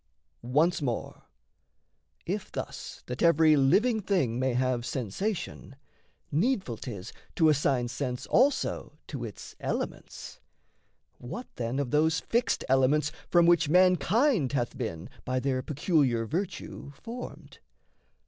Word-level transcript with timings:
Once 0.41 0.81
more, 0.81 1.25
if 2.25 2.51
thus, 2.51 3.03
that 3.05 3.21
every 3.21 3.55
living 3.55 4.01
thing 4.01 4.39
May 4.39 4.55
have 4.55 4.83
sensation, 4.83 5.75
needful 6.31 6.77
'tis 6.77 7.13
to 7.35 7.49
assign 7.49 7.87
Sense 7.87 8.25
also 8.25 8.97
to 9.05 9.23
its 9.23 9.55
elements, 9.59 10.39
what 11.19 11.45
then 11.57 11.77
Of 11.77 11.91
those 11.91 12.19
fixed 12.19 12.65
elements 12.67 13.11
from 13.29 13.45
which 13.45 13.69
mankind 13.69 14.53
Hath 14.53 14.75
been, 14.75 15.07
by 15.23 15.39
their 15.39 15.61
peculiar 15.61 16.25
virtue, 16.25 16.89
formed? 16.95 17.59